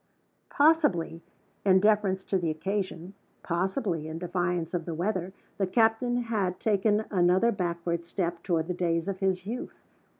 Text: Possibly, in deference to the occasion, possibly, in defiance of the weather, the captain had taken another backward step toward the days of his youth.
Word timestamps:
Possibly, 0.49 1.21
in 1.63 1.79
deference 1.79 2.23
to 2.23 2.39
the 2.39 2.49
occasion, 2.49 3.13
possibly, 3.43 4.07
in 4.07 4.17
defiance 4.17 4.73
of 4.73 4.85
the 4.85 4.95
weather, 4.95 5.31
the 5.59 5.67
captain 5.67 6.23
had 6.23 6.59
taken 6.59 7.05
another 7.11 7.51
backward 7.51 8.03
step 8.03 8.41
toward 8.41 8.67
the 8.67 8.73
days 8.73 9.07
of 9.07 9.19
his 9.19 9.45
youth. 9.45 9.79